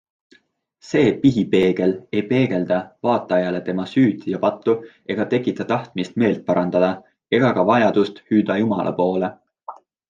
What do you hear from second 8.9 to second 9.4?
poole.